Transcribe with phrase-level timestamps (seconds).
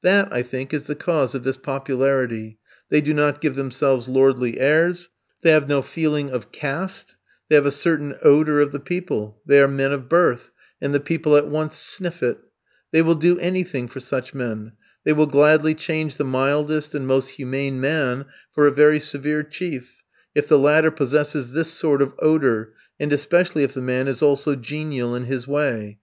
[0.00, 2.58] That, I think, is the cause of this popularity.
[2.88, 5.10] They do not give themselves lordly airs;
[5.42, 7.14] they have no feeling of "caste;"
[7.50, 10.50] they have a certain odour of the people; they are men of birth,
[10.80, 12.38] and the people at once sniff it.
[12.90, 14.72] They will do anything for such men;
[15.04, 20.02] they will gladly change the mildest and most humane man for a very severe chief,
[20.34, 24.54] if the latter possesses this sort of odour, and especially if the man is also
[24.56, 25.98] genial in his way.